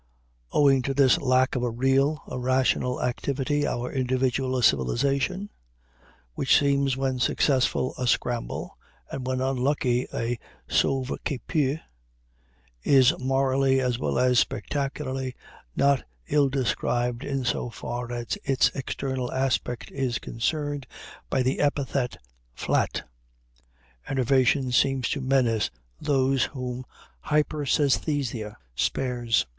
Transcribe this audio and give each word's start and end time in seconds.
Owing 0.51 0.81
to 0.81 0.95
this 0.95 1.21
lack 1.21 1.55
of 1.55 1.61
a 1.61 1.69
real, 1.69 2.23
a 2.27 2.39
rational 2.39 3.03
activity, 3.03 3.67
our 3.67 3.91
individual 3.91 4.59
civilization, 4.63 5.51
which 6.33 6.57
seems 6.57 6.97
when 6.97 7.19
successful 7.19 7.93
a 7.99 8.07
scramble, 8.07 8.79
and 9.11 9.27
when 9.27 9.41
unlucky 9.41 10.07
a 10.11 10.39
sauve 10.67 11.11
qui 11.23 11.37
peut, 11.47 11.81
is, 12.83 13.13
morally 13.19 13.79
as 13.79 13.99
well 13.99 14.17
as 14.17 14.39
spectacularly, 14.39 15.35
not 15.75 16.03
ill 16.29 16.49
described 16.49 17.23
in 17.23 17.45
so 17.45 17.69
far 17.69 18.11
as 18.11 18.39
its 18.43 18.69
external 18.73 19.31
aspect 19.31 19.91
is 19.91 20.17
concerned 20.17 20.87
by 21.29 21.43
the 21.43 21.59
epithet 21.59 22.17
flat. 22.55 23.07
Enervation 24.09 24.71
seems 24.71 25.07
to 25.09 25.21
menace 25.21 25.69
those 26.01 26.45
whom 26.45 26.85
hyperæsthesia 27.27 28.55
spares. 28.73 29.45